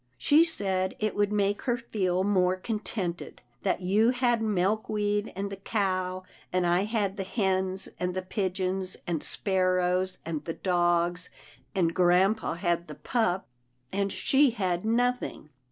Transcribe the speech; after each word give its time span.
She 0.17 0.43
said 0.43 0.95
it 0.97 1.15
would 1.15 1.31
make 1.31 1.61
her 1.69 1.77
feel 1.77 2.23
more 2.23 2.55
contented— 2.55 3.43
that 3.61 3.81
you 3.81 4.09
had 4.09 4.41
Milkweed 4.41 5.31
and 5.35 5.51
the 5.51 5.57
cow, 5.57 6.23
and 6.51 6.65
I 6.65 6.85
had 6.85 7.17
the 7.17 7.23
hens, 7.23 7.87
and 7.99 8.15
the 8.15 8.23
pigeons, 8.23 8.97
and 9.05 9.21
sparrows 9.21 10.17
and 10.25 10.43
the 10.45 10.55
dogs, 10.55 11.29
and 11.75 11.93
grampa 11.93 12.55
had 12.55 12.87
the 12.87 12.95
pup, 12.95 13.45
and 13.93 14.11
she 14.11 14.49
had 14.49 14.83
nothing." 14.83 15.49